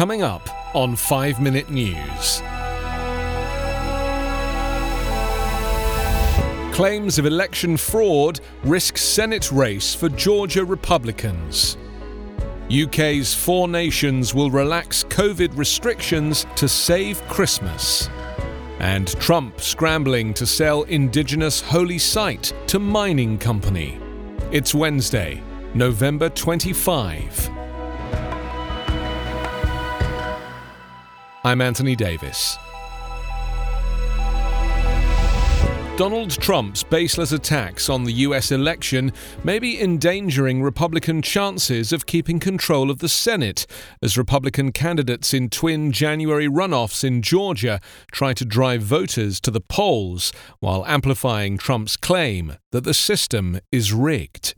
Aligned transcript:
Coming 0.00 0.22
up 0.22 0.48
on 0.74 0.96
5 0.96 1.42
Minute 1.42 1.68
News. 1.68 2.40
Claims 6.74 7.18
of 7.18 7.26
election 7.26 7.76
fraud 7.76 8.40
risk 8.64 8.96
Senate 8.96 9.52
race 9.52 9.94
for 9.94 10.08
Georgia 10.08 10.64
Republicans. 10.64 11.76
UK's 12.72 13.34
four 13.34 13.68
nations 13.68 14.34
will 14.34 14.50
relax 14.50 15.04
COVID 15.04 15.54
restrictions 15.58 16.46
to 16.56 16.66
save 16.66 17.20
Christmas. 17.28 18.08
And 18.78 19.06
Trump 19.20 19.60
scrambling 19.60 20.32
to 20.32 20.46
sell 20.46 20.84
indigenous 20.84 21.60
holy 21.60 21.98
site 21.98 22.54
to 22.68 22.78
mining 22.78 23.36
company. 23.36 24.00
It's 24.50 24.74
Wednesday, 24.74 25.42
November 25.74 26.30
25. 26.30 27.59
I'm 31.42 31.62
Anthony 31.62 31.96
Davis. 31.96 32.58
Donald 35.96 36.30
Trump's 36.30 36.82
baseless 36.82 37.32
attacks 37.32 37.88
on 37.88 38.04
the 38.04 38.12
US 38.12 38.52
election 38.52 39.10
may 39.42 39.58
be 39.58 39.80
endangering 39.80 40.62
Republican 40.62 41.22
chances 41.22 41.94
of 41.94 42.04
keeping 42.04 42.40
control 42.40 42.90
of 42.90 42.98
the 42.98 43.08
Senate 43.08 43.66
as 44.02 44.18
Republican 44.18 44.70
candidates 44.70 45.32
in 45.32 45.48
twin 45.48 45.92
January 45.92 46.46
runoffs 46.46 47.04
in 47.04 47.22
Georgia 47.22 47.80
try 48.12 48.34
to 48.34 48.44
drive 48.44 48.82
voters 48.82 49.40
to 49.40 49.50
the 49.50 49.62
polls 49.62 50.32
while 50.58 50.84
amplifying 50.84 51.56
Trump's 51.56 51.96
claim 51.96 52.56
that 52.70 52.84
the 52.84 52.94
system 52.94 53.60
is 53.72 53.94
rigged. 53.94 54.54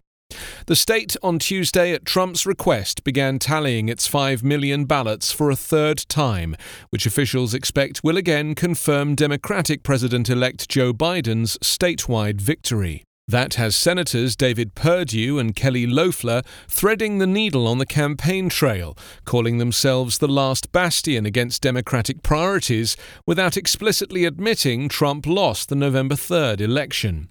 The 0.66 0.76
state 0.76 1.16
on 1.22 1.38
Tuesday, 1.38 1.92
at 1.92 2.04
Trump's 2.04 2.46
request, 2.46 3.04
began 3.04 3.38
tallying 3.38 3.88
its 3.88 4.06
5 4.06 4.42
million 4.42 4.84
ballots 4.84 5.32
for 5.32 5.50
a 5.50 5.56
third 5.56 5.98
time, 6.08 6.56
which 6.90 7.06
officials 7.06 7.54
expect 7.54 8.04
will 8.04 8.16
again 8.16 8.54
confirm 8.54 9.14
Democratic 9.14 9.82
President 9.82 10.28
elect 10.30 10.68
Joe 10.68 10.92
Biden's 10.92 11.58
statewide 11.58 12.40
victory. 12.40 13.04
That 13.28 13.54
has 13.54 13.76
Senators 13.76 14.34
David 14.34 14.74
Perdue 14.74 15.38
and 15.38 15.54
Kelly 15.54 15.86
Loeffler 15.86 16.42
threading 16.68 17.18
the 17.18 17.26
needle 17.26 17.68
on 17.68 17.78
the 17.78 17.86
campaign 17.86 18.48
trail, 18.48 18.98
calling 19.24 19.58
themselves 19.58 20.18
the 20.18 20.28
last 20.28 20.72
bastion 20.72 21.24
against 21.24 21.62
Democratic 21.62 22.22
priorities, 22.22 22.96
without 23.26 23.56
explicitly 23.56 24.24
admitting 24.24 24.88
Trump 24.88 25.24
lost 25.24 25.68
the 25.68 25.76
November 25.76 26.16
3rd 26.16 26.60
election. 26.60 27.28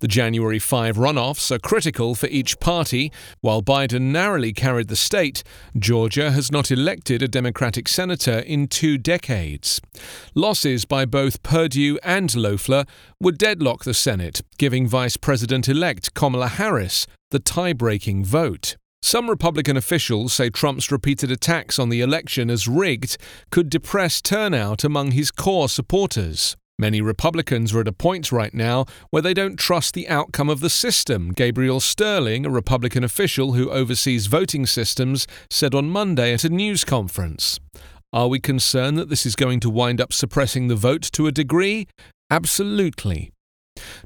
The 0.00 0.08
January 0.08 0.58
5 0.58 0.96
runoffs 0.96 1.50
are 1.50 1.58
critical 1.58 2.14
for 2.14 2.26
each 2.26 2.60
party. 2.60 3.12
While 3.40 3.62
Biden 3.62 4.12
narrowly 4.12 4.52
carried 4.52 4.88
the 4.88 4.96
state, 4.96 5.42
Georgia 5.78 6.30
has 6.30 6.50
not 6.50 6.70
elected 6.70 7.22
a 7.22 7.28
Democratic 7.28 7.88
senator 7.88 8.38
in 8.38 8.68
two 8.68 8.98
decades. 8.98 9.80
Losses 10.34 10.84
by 10.84 11.04
both 11.04 11.42
Perdue 11.42 11.98
and 12.02 12.34
Loeffler 12.34 12.84
would 13.20 13.38
deadlock 13.38 13.84
the 13.84 13.94
Senate, 13.94 14.42
giving 14.58 14.86
Vice 14.88 15.16
President 15.16 15.68
elect 15.68 16.14
Kamala 16.14 16.48
Harris 16.48 17.06
the 17.30 17.38
tie 17.38 17.72
breaking 17.72 18.24
vote. 18.24 18.76
Some 19.02 19.28
Republican 19.28 19.76
officials 19.76 20.32
say 20.32 20.48
Trump's 20.48 20.90
repeated 20.90 21.30
attacks 21.30 21.78
on 21.78 21.90
the 21.90 22.00
election 22.00 22.48
as 22.48 22.66
rigged 22.66 23.18
could 23.50 23.68
depress 23.68 24.22
turnout 24.22 24.82
among 24.82 25.10
his 25.10 25.30
core 25.30 25.68
supporters. 25.68 26.56
Many 26.76 27.00
Republicans 27.00 27.72
are 27.72 27.80
at 27.80 27.88
a 27.88 27.92
point 27.92 28.32
right 28.32 28.52
now 28.52 28.86
where 29.10 29.22
they 29.22 29.32
don't 29.32 29.56
trust 29.56 29.94
the 29.94 30.08
outcome 30.08 30.50
of 30.50 30.58
the 30.58 30.68
system, 30.68 31.30
Gabriel 31.30 31.78
Sterling, 31.78 32.44
a 32.44 32.50
Republican 32.50 33.04
official 33.04 33.52
who 33.52 33.70
oversees 33.70 34.26
voting 34.26 34.66
systems, 34.66 35.28
said 35.48 35.72
on 35.72 35.88
Monday 35.88 36.32
at 36.32 36.42
a 36.42 36.48
news 36.48 36.84
conference. 36.84 37.60
Are 38.12 38.26
we 38.26 38.40
concerned 38.40 38.98
that 38.98 39.08
this 39.08 39.24
is 39.24 39.36
going 39.36 39.60
to 39.60 39.70
wind 39.70 40.00
up 40.00 40.12
suppressing 40.12 40.66
the 40.66 40.74
vote 40.74 41.02
to 41.12 41.28
a 41.28 41.32
degree? 41.32 41.86
Absolutely. 42.28 43.30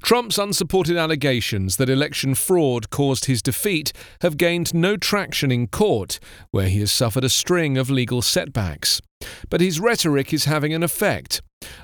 Trump's 0.03 0.39
unsupported 0.39 0.97
allegations 0.97 1.77
that 1.77 1.89
election 1.91 2.35
fraud 2.35 2.91
caused 2.91 3.25
his 3.25 3.43
defeat 3.43 3.93
have 4.21 4.37
gained 4.37 4.75
no 4.75 4.97
traction 4.99 5.51
in 5.51 5.69
court, 5.69 6.19
where 6.51 6.69
he 6.69 6.81
has 6.81 6.93
suffered 6.93 7.25
a 7.25 7.31
string 7.31 7.79
of 7.79 7.91
legal 7.91 8.21
setbacks. 8.21 9.01
But 9.49 9.61
his 9.61 9.81
rhetoric 9.81 10.33
is 10.33 10.45
having 10.45 10.75
an 10.75 10.83
effect. 10.83 11.41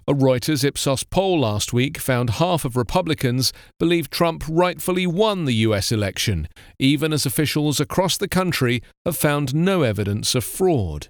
A 0.06 0.12
Reuters 0.12 0.64
Ipsos 0.64 1.02
poll 1.02 1.40
last 1.40 1.72
week 1.72 1.96
found 1.98 2.30
half 2.30 2.66
of 2.66 2.76
Republicans 2.76 3.52
believe 3.78 4.10
Trump 4.10 4.44
rightfully 4.48 5.06
won 5.06 5.46
the 5.46 5.54
US 5.54 5.90
election, 5.90 6.46
even 6.78 7.12
as 7.12 7.24
officials 7.24 7.80
across 7.80 8.18
the 8.18 8.28
country 8.28 8.82
have 9.06 9.16
found 9.16 9.54
no 9.54 9.82
evidence 9.82 10.34
of 10.34 10.44
fraud. 10.44 11.08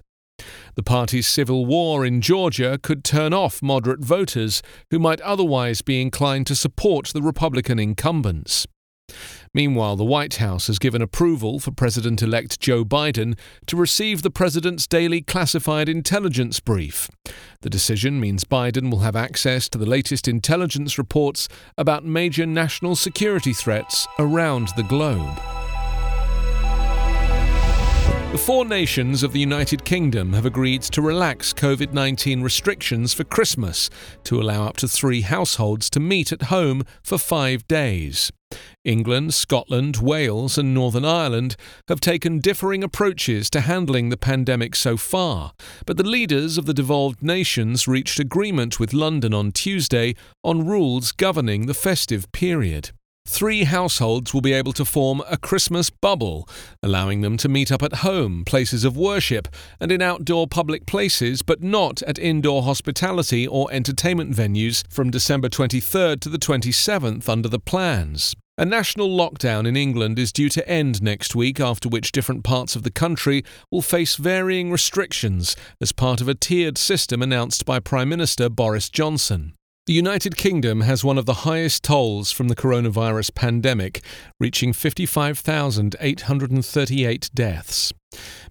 The 0.75 0.83
party's 0.83 1.27
civil 1.27 1.65
war 1.65 2.05
in 2.05 2.21
Georgia 2.21 2.77
could 2.81 3.03
turn 3.03 3.33
off 3.33 3.61
moderate 3.61 4.03
voters 4.03 4.61
who 4.91 4.99
might 4.99 5.21
otherwise 5.21 5.81
be 5.81 6.01
inclined 6.01 6.47
to 6.47 6.55
support 6.55 7.07
the 7.07 7.21
Republican 7.21 7.79
incumbents. 7.79 8.65
Meanwhile, 9.53 9.95
the 9.95 10.03
White 10.03 10.35
House 10.35 10.67
has 10.67 10.79
given 10.79 11.01
approval 11.01 11.59
for 11.59 11.71
President 11.71 12.21
elect 12.21 12.59
Joe 12.59 12.83
Biden 12.83 13.37
to 13.67 13.77
receive 13.77 14.21
the 14.21 14.29
president's 14.29 14.87
daily 14.87 15.21
classified 15.21 15.87
intelligence 15.87 16.59
brief. 16.59 17.09
The 17.61 17.69
decision 17.69 18.19
means 18.19 18.43
Biden 18.43 18.91
will 18.91 18.99
have 18.99 19.15
access 19.15 19.69
to 19.69 19.77
the 19.77 19.85
latest 19.85 20.27
intelligence 20.27 20.97
reports 20.97 21.47
about 21.77 22.05
major 22.05 22.45
national 22.45 22.95
security 22.95 23.53
threats 23.53 24.07
around 24.19 24.69
the 24.75 24.83
globe. 24.83 25.54
The 28.35 28.41
four 28.41 28.65
nations 28.65 29.23
of 29.23 29.31
the 29.31 29.39
United 29.39 29.85
Kingdom 29.85 30.33
have 30.33 30.45
agreed 30.45 30.81
to 30.81 31.01
relax 31.01 31.53
COVID 31.53 31.93
19 31.93 32.41
restrictions 32.41 33.13
for 33.13 33.23
Christmas 33.23 33.89
to 34.25 34.41
allow 34.41 34.67
up 34.67 34.75
to 34.77 34.89
three 34.89 35.21
households 35.21 35.89
to 35.91 36.01
meet 36.01 36.33
at 36.33 36.41
home 36.51 36.83
for 37.01 37.17
five 37.17 37.65
days. 37.69 38.33
England, 38.83 39.33
Scotland, 39.33 39.95
Wales, 40.01 40.57
and 40.57 40.73
Northern 40.73 41.05
Ireland 41.05 41.55
have 41.87 42.01
taken 42.01 42.39
differing 42.39 42.83
approaches 42.83 43.49
to 43.51 43.61
handling 43.61 44.09
the 44.09 44.17
pandemic 44.17 44.75
so 44.75 44.97
far, 44.97 45.53
but 45.85 45.95
the 45.95 46.03
leaders 46.03 46.57
of 46.57 46.65
the 46.65 46.73
devolved 46.73 47.23
nations 47.23 47.87
reached 47.87 48.19
agreement 48.19 48.81
with 48.81 48.91
London 48.91 49.33
on 49.33 49.53
Tuesday 49.53 50.13
on 50.43 50.67
rules 50.67 51.13
governing 51.13 51.67
the 51.67 51.73
festive 51.73 52.29
period. 52.33 52.91
Three 53.27 53.63
households 53.65 54.33
will 54.33 54.41
be 54.41 54.53
able 54.53 54.71
to 54.73 54.85
form 54.85 55.21
a 55.27 55.37
Christmas 55.37 55.89
bubble, 55.89 56.47
allowing 56.81 57.21
them 57.21 57.37
to 57.37 57.49
meet 57.49 57.71
up 57.71 57.83
at 57.83 57.97
home, 57.97 58.45
places 58.45 58.85
of 58.85 58.95
worship, 58.95 59.47
and 59.79 59.91
in 59.91 60.01
outdoor 60.01 60.47
public 60.47 60.85
places, 60.85 61.41
but 61.41 61.61
not 61.61 62.01
at 62.03 62.19
indoor 62.19 62.63
hospitality 62.63 63.45
or 63.45 63.71
entertainment 63.73 64.33
venues 64.33 64.83
from 64.89 65.11
December 65.11 65.49
23rd 65.49 66.21
to 66.21 66.29
the 66.29 66.37
27th 66.37 67.27
under 67.27 67.49
the 67.49 67.59
plans. 67.59 68.35
A 68.57 68.63
national 68.63 69.09
lockdown 69.09 69.67
in 69.67 69.75
England 69.75 70.17
is 70.17 70.31
due 70.31 70.47
to 70.47 70.65
end 70.69 71.01
next 71.01 71.35
week, 71.35 71.59
after 71.59 71.89
which 71.89 72.13
different 72.13 72.45
parts 72.45 72.77
of 72.77 72.83
the 72.83 72.91
country 72.91 73.43
will 73.69 73.81
face 73.81 74.15
varying 74.15 74.71
restrictions 74.71 75.57
as 75.81 75.91
part 75.91 76.21
of 76.21 76.29
a 76.29 76.35
tiered 76.35 76.77
system 76.77 77.21
announced 77.21 77.65
by 77.65 77.81
Prime 77.81 78.07
Minister 78.07 78.47
Boris 78.47 78.89
Johnson. 78.89 79.55
The 79.87 79.93
United 79.93 80.35
Kingdom 80.35 80.81
has 80.81 81.03
one 81.03 81.19
of 81.19 81.27
the 81.27 81.45
highest 81.45 81.83
tolls 81.83 82.31
from 82.31 82.47
the 82.47 82.55
coronavirus 82.55 83.35
pandemic, 83.35 84.03
reaching 84.39 84.73
55,838 84.73 87.29
deaths. 87.35 87.93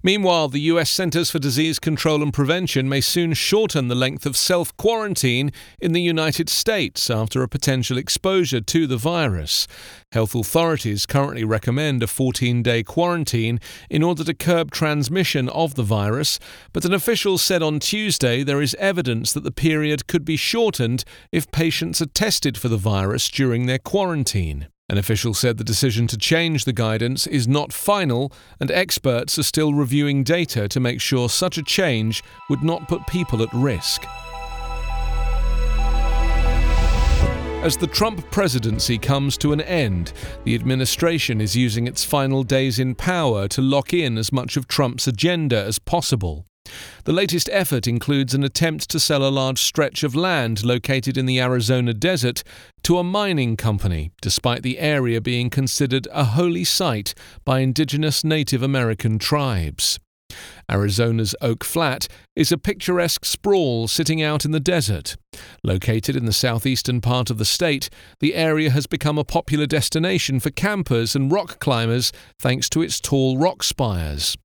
Meanwhile, 0.04 0.48
the 0.48 0.60
US 0.60 0.91
Centers 0.91 1.31
for 1.31 1.38
Disease 1.38 1.78
Control 1.78 2.22
and 2.22 2.31
Prevention 2.31 2.91
may 2.91 3.00
soon 3.00 3.32
shorten 3.32 3.88
the 3.88 3.94
length 3.94 4.26
of 4.26 4.37
self 4.37 4.76
quarantine 4.76 5.50
in 5.81 5.92
the 5.92 6.03
United 6.03 6.50
States 6.50 7.09
after 7.09 7.42
a 7.42 7.48
potential 7.48 7.97
exposure 7.97 8.60
to 8.60 8.87
the 8.87 8.98
virus. 8.98 9.66
Health 10.12 10.34
authorities 10.34 11.06
currently 11.06 11.42
recommend 11.42 12.03
a 12.03 12.06
14 12.06 12.62
day 12.62 12.82
quarantine 12.82 13.60
in 13.88 14.03
order 14.03 14.25
to 14.25 14.34
curb 14.34 14.70
transmission 14.70 15.48
of 15.48 15.74
the 15.74 15.83
virus, 15.83 16.39
but 16.74 16.84
an 16.84 16.92
official 16.92 17.39
said 17.39 17.62
on 17.62 17.80
Tuesday 17.80 18.42
there 18.42 18.60
is 18.60 18.74
evidence 18.74 19.33
that 19.33 19.42
the 19.42 19.51
period 19.51 20.06
could 20.06 20.27
be 20.27 20.36
shortened 20.36 21.04
if 21.33 21.51
patients 21.51 22.03
are 22.03 22.06
tested 22.06 22.59
for 22.59 22.68
the 22.68 22.77
virus 22.77 23.30
during 23.30 23.65
their 23.65 23.78
quarantine. 23.78 24.68
An 24.91 24.98
official 24.98 25.33
said 25.33 25.57
the 25.57 25.65
decision 25.65 26.07
to 26.09 26.19
change 26.19 26.66
the 26.66 26.72
guidance 26.72 27.27
is 27.27 27.48
not 27.48 27.72
final, 27.72 28.31
and 28.60 28.71
experts 28.71 29.39
are 29.39 29.42
still 29.42 29.72
reviewing 29.72 30.22
data 30.22 30.69
to 30.69 30.78
make 30.78 31.01
sure 31.01 31.31
such 31.31 31.57
a 31.57 31.63
change 31.63 32.22
would 32.51 32.63
not 32.63 32.86
put 32.86 33.07
people 33.07 33.42
at 33.42 33.53
risk. 33.54 34.04
As 37.65 37.78
the 37.78 37.86
Trump 37.86 38.31
presidency 38.31 38.98
comes 38.98 39.39
to 39.39 39.54
an 39.54 39.63
end, 39.63 40.13
the 40.45 40.54
administration 40.54 41.41
is 41.41 41.57
using 41.57 41.87
its 41.87 42.04
final 42.04 42.42
days 42.42 42.78
in 42.78 42.95
power 42.95 43.48
to 43.48 43.63
lock 43.63 43.95
in 43.95 44.19
as 44.19 44.33
much 44.33 44.59
of 44.59 44.69
Trump's 44.69 45.07
agenda 45.07 45.65
as 45.65 45.78
possible. 45.78 46.45
The 47.04 47.12
latest 47.12 47.48
effort 47.53 47.86
includes 47.86 48.34
an 48.34 48.44
attempt 48.44 48.88
to 48.91 49.00
sell 49.00 49.26
a 49.26 49.30
large 49.30 49.60
stretch 49.60 50.03
of 50.03 50.15
land 50.15 50.65
located 50.65 51.16
in 51.16 51.26
the 51.26 51.41
Arizona 51.41 51.92
desert 51.92 52.42
to 52.84 52.98
a 52.98 53.04
mining 53.04 53.56
company, 53.56 54.12
despite 54.21 54.62
the 54.62 54.78
area 54.78 55.21
being 55.21 55.50
considered 55.50 56.09
a 56.12 56.24
holy 56.24 56.65
site 56.65 57.15
by 57.44 57.60
indigenous 57.60 58.24
Native 58.24 58.62
American 58.62 59.18
tribes. 59.18 59.98
Arizona's 60.71 61.34
Oak 61.41 61.65
Flat 61.65 62.09
is 62.34 62.50
a 62.50 62.59
picturesque 62.59 63.24
sprawl 63.24 63.86
sitting 63.86 64.22
out 64.22 64.44
in 64.44 64.50
the 64.50 64.60
desert. 64.60 65.16
Located 65.62 66.16
in 66.16 66.24
the 66.24 66.32
southeastern 66.32 67.00
part 67.00 67.30
of 67.30 67.38
the 67.38 67.44
state, 67.44 67.91
the 68.20 68.34
area 68.34 68.70
has 68.70 68.86
become 68.86 69.18
a 69.18 69.24
popular 69.24 69.66
destination 69.66 70.41
for 70.41 70.50
campers 70.50 71.15
and 71.15 71.30
rock 71.30 71.59
climbers 71.60 72.12
thanks 72.38 72.68
to 72.70 72.82
its 72.82 73.00
tall 73.00 73.36
rock 73.36 73.62
spires. 73.62 74.36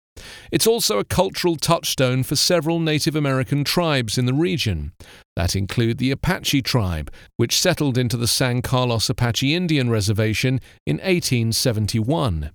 It's 0.51 0.67
also 0.67 0.99
a 0.99 1.03
cultural 1.03 1.55
touchstone 1.55 2.23
for 2.23 2.35
several 2.35 2.79
Native 2.79 3.15
American 3.15 3.63
tribes 3.63 4.17
in 4.17 4.25
the 4.25 4.33
region. 4.33 4.93
That 5.35 5.55
include 5.55 5.97
the 5.97 6.11
Apache 6.11 6.61
tribe, 6.63 7.11
which 7.37 7.59
settled 7.59 7.97
into 7.97 8.17
the 8.17 8.27
San 8.27 8.61
Carlos 8.61 9.09
Apache 9.09 9.53
Indian 9.55 9.89
Reservation 9.89 10.59
in 10.85 10.97
1871. 10.97 12.51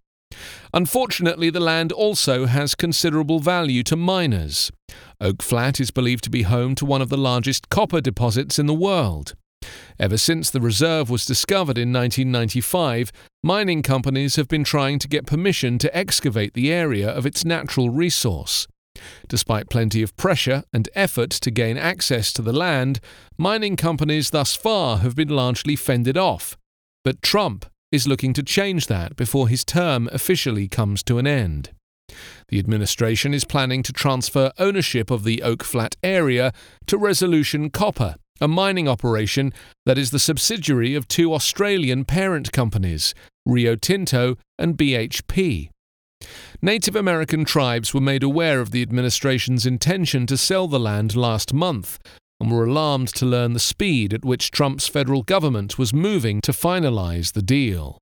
Unfortunately, 0.73 1.51
the 1.51 1.61
land 1.61 1.93
also 1.93 2.47
has 2.47 2.75
considerable 2.75 3.41
value 3.41 3.83
to 3.85 3.97
miners. 3.97 4.71
Oak 5.21 5.43
Flat 5.43 5.81
is 5.81 5.91
believed 5.91 6.25
to 6.25 6.31
be 6.31 6.43
home 6.43 6.75
to 6.75 6.85
one 6.85 7.01
of 7.01 7.09
the 7.09 7.17
largest 7.17 7.69
copper 7.69 8.01
deposits 8.01 8.59
in 8.59 8.67
the 8.67 8.75
world. 8.75 9.35
Ever 9.99 10.17
since 10.17 10.51
the 10.51 10.61
reserve 10.61 11.09
was 11.11 11.25
discovered 11.25 11.79
in 11.79 11.93
1995, 11.93 13.13
mining 13.43 13.83
companies 13.83 14.37
have 14.37 14.49
been 14.49 14.65
trying 14.65 14.99
to 14.99 15.09
get 15.09 15.27
permission 15.27 15.79
to 15.79 15.97
excavate 15.97 16.55
the 16.55 16.73
area 16.73 17.09
of 17.09 17.27
its 17.27 17.45
natural 17.45 17.91
resource. 17.91 18.67
Despite 19.29 19.71
plenty 19.71 20.03
of 20.03 20.17
pressure 20.17 20.65
and 20.73 20.89
effort 20.95 21.31
to 21.31 21.51
gain 21.51 21.77
access 21.77 22.33
to 22.35 22.43
the 22.43 22.53
land, 22.53 23.01
mining 23.37 23.77
companies 23.77 24.31
thus 24.31 24.55
far 24.55 24.99
have 24.99 25.15
been 25.15 25.29
largely 25.29 25.77
fended 25.77 26.17
off. 26.17 26.57
But 27.05 27.23
Trump 27.23 27.67
is 27.93 28.09
looking 28.09 28.33
to 28.35 28.43
change 28.43 28.87
that 28.87 29.17
before 29.17 29.49
his 29.49 29.65
term 29.65 30.09
officially 30.13 30.69
comes 30.69 31.03
to 31.05 31.19
an 31.19 31.27
end. 31.27 31.71
The 32.49 32.59
administration 32.59 33.35
is 33.35 33.45
planning 33.45 33.83
to 33.85 33.93
transfer 33.93 34.53
ownership 34.59 35.11
of 35.11 35.25
the 35.25 35.43
Oak 35.43 35.65
Flat 35.65 35.97
area 36.03 36.53
to 36.87 36.99
Resolution 36.99 37.71
Copper, 37.71 38.17
a 38.41 38.49
mining 38.49 38.89
operation 38.89 39.53
that 39.87 39.99
is 39.99 40.11
the 40.11 40.19
subsidiary 40.19 40.95
of 40.95 41.09
two 41.09 41.33
Australian 41.33 42.05
parent 42.05 42.53
companies, 42.53 43.15
Rio 43.47 43.77
Tinto 43.77 44.37
and 44.59 44.77
BHP. 44.77 45.71
Native 46.63 46.97
American 46.97 47.45
tribes 47.45 47.93
were 47.93 48.01
made 48.01 48.23
aware 48.23 48.61
of 48.61 48.71
the 48.71 48.83
administration's 48.83 49.67
intention 49.67 50.27
to 50.27 50.37
sell 50.37 50.67
the 50.67 50.81
land 50.81 51.15
last 51.15 51.53
month 51.53 51.99
and 52.41 52.51
were 52.51 52.65
alarmed 52.65 53.09
to 53.09 53.27
learn 53.27 53.53
the 53.53 53.61
speed 53.61 54.13
at 54.13 54.25
which 54.25 54.51
Trump's 54.51 54.89
federal 54.89 55.23
government 55.23 55.79
was 55.79 55.93
moving 55.93 56.41
to 56.41 56.53
finalize 56.53 57.33
the 57.33 57.43
deal. 57.43 57.99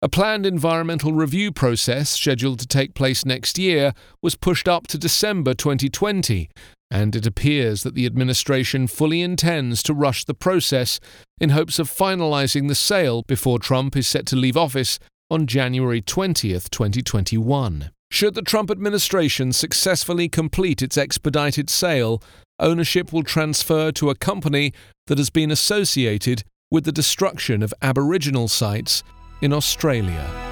A 0.00 0.08
planned 0.08 0.46
environmental 0.46 1.12
review 1.12 1.50
process 1.50 2.10
scheduled 2.10 2.60
to 2.60 2.68
take 2.68 2.94
place 2.94 3.24
next 3.24 3.58
year 3.58 3.92
was 4.22 4.36
pushed 4.36 4.68
up 4.68 4.86
to 4.88 4.98
December 4.98 5.54
2020, 5.54 6.48
and 6.88 7.16
it 7.16 7.26
appears 7.26 7.82
that 7.82 7.96
the 7.96 8.06
administration 8.06 8.86
fully 8.86 9.22
intends 9.22 9.82
to 9.82 9.92
rush 9.92 10.24
the 10.24 10.34
process 10.34 11.00
in 11.40 11.50
hopes 11.50 11.80
of 11.80 11.90
finalizing 11.90 12.68
the 12.68 12.76
sale 12.76 13.24
before 13.26 13.58
Trump 13.58 13.96
is 13.96 14.06
set 14.06 14.24
to 14.26 14.36
leave 14.36 14.56
office 14.56 15.00
on 15.32 15.48
January 15.48 16.00
20th, 16.00 16.70
2021. 16.70 17.90
Should 18.08 18.34
the 18.34 18.42
Trump 18.42 18.70
administration 18.70 19.52
successfully 19.52 20.28
complete 20.28 20.80
its 20.80 20.96
expedited 20.96 21.68
sale, 21.68 22.22
ownership 22.60 23.12
will 23.12 23.24
transfer 23.24 23.90
to 23.90 24.10
a 24.10 24.14
company 24.14 24.72
that 25.08 25.18
has 25.18 25.28
been 25.28 25.50
associated 25.50 26.44
with 26.70 26.84
the 26.84 26.92
destruction 26.92 27.64
of 27.64 27.74
Aboriginal 27.82 28.46
sites 28.46 29.02
in 29.42 29.52
Australia. 29.52 30.48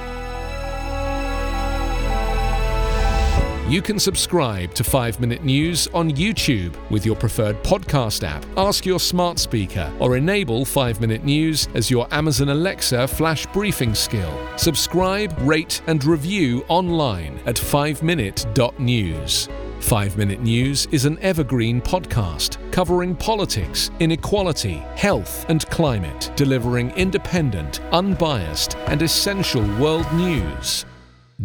You 3.69 3.83
can 3.83 3.99
subscribe 3.99 4.75
to 4.75 4.85
5 4.85 5.19
Minute 5.19 5.43
News 5.43 5.89
on 5.89 6.13
YouTube 6.13 6.77
with 6.89 7.05
your 7.05 7.17
preferred 7.17 7.61
podcast 7.65 8.23
app. 8.23 8.47
Ask 8.57 8.87
your 8.87 9.01
smart 9.01 9.41
speaker 9.41 9.93
or 9.99 10.17
enable 10.17 10.65
5 10.65 11.01
Minute 11.01 11.25
News 11.25 11.67
as 11.75 11.91
your 11.91 12.07
Amazon 12.15 12.51
Alexa 12.51 13.09
flash 13.09 13.45
briefing 13.47 13.93
skill. 13.93 14.33
Subscribe, 14.57 15.37
rate, 15.41 15.83
and 15.89 16.05
review 16.05 16.65
online 16.69 17.41
at 17.45 17.57
5minute.news. 17.57 19.49
5 19.87 20.17
Minute 20.17 20.41
News 20.41 20.89
is 20.91 21.05
an 21.05 21.17
evergreen 21.21 21.81
podcast 21.81 22.59
covering 22.73 23.15
politics, 23.15 23.93
inequality, 24.01 24.83
health, 24.97 25.49
and 25.49 25.65
climate, 25.71 26.33
delivering 26.35 26.91
independent, 26.97 27.81
unbiased, 27.93 28.77
and 28.89 29.01
essential 29.01 29.63
world 29.79 30.13
news 30.13 30.85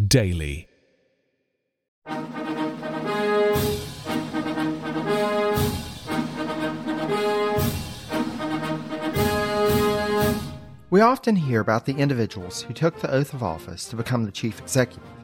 daily. 0.08 0.68
We 10.90 11.02
often 11.02 11.36
hear 11.36 11.62
about 11.62 11.86
the 11.86 11.94
individuals 11.94 12.64
who 12.64 12.74
took 12.74 13.00
the 13.02 13.12
oath 13.12 13.36
of 13.36 13.44
office 13.44 13.86
to 13.90 13.96
become 13.96 14.26
the 14.26 14.32
chief 14.32 14.60
executive. 14.60 15.21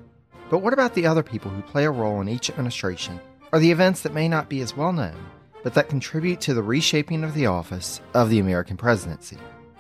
But 0.50 0.60
what 0.60 0.74
about 0.74 0.94
the 0.94 1.06
other 1.06 1.24
people 1.24 1.52
who 1.52 1.62
play 1.62 1.86
a 1.86 1.92
role 1.92 2.22
in 2.22 2.30
each 2.30 2.50
administration, 2.50 3.20
or 3.52 3.60
the 3.60 3.72
events 3.72 4.02
that 4.02 4.14
may 4.14 4.30
not 4.30 4.50
be 4.50 4.62
as 4.62 4.78
well 4.78 4.94
known, 4.94 5.18
but 5.62 5.74
that 5.74 5.90
contribute 5.90 6.40
to 6.42 6.54
the 6.54 6.64
reshaping 6.64 7.24
of 7.24 7.34
the 7.34 7.48
office 7.48 8.00
of 8.14 8.30
the 8.30 8.40
American 8.40 8.78
presidency? 8.78 9.38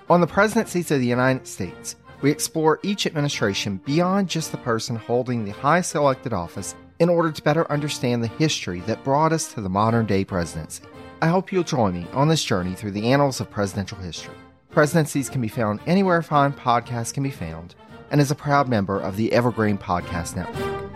On 0.09 0.19
the 0.19 0.27
presidencies 0.27 0.91
of 0.91 0.99
the 0.99 1.07
United 1.07 1.47
States, 1.47 1.95
we 2.21 2.31
explore 2.31 2.79
each 2.83 3.05
administration 3.05 3.79
beyond 3.85 4.27
just 4.27 4.51
the 4.51 4.57
person 4.57 4.95
holding 4.95 5.45
the 5.45 5.51
highest 5.51 5.95
elected 5.95 6.33
office 6.33 6.75
in 6.99 7.09
order 7.09 7.31
to 7.31 7.43
better 7.43 7.71
understand 7.71 8.23
the 8.23 8.27
history 8.27 8.81
that 8.81 9.03
brought 9.03 9.31
us 9.31 9.53
to 9.53 9.61
the 9.61 9.69
modern 9.69 10.05
day 10.05 10.25
presidency. 10.25 10.83
I 11.21 11.27
hope 11.27 11.51
you'll 11.51 11.63
join 11.63 11.93
me 11.93 12.07
on 12.13 12.27
this 12.27 12.43
journey 12.43 12.75
through 12.75 12.91
the 12.91 13.11
annals 13.11 13.39
of 13.39 13.49
presidential 13.49 13.97
history. 13.99 14.35
Presidencies 14.71 15.29
can 15.29 15.41
be 15.41 15.47
found 15.47 15.79
anywhere 15.87 16.21
fine 16.21 16.53
podcasts 16.53 17.13
can 17.13 17.23
be 17.23 17.31
found 17.31 17.75
and 18.11 18.21
is 18.21 18.31
a 18.31 18.35
proud 18.35 18.67
member 18.67 18.99
of 18.99 19.15
the 19.15 19.31
Evergreen 19.31 19.77
Podcast 19.77 20.35
Network. 20.35 20.86